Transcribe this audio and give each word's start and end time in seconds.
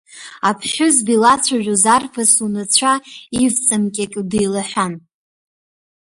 Аԥҳәызба 0.49 1.11
илацәажәоз 1.15 1.83
арԥыс 1.95 2.31
унацәа 2.45 2.93
ивҵамкьакьо 3.43 4.21
деилаҳәан. 4.31 4.93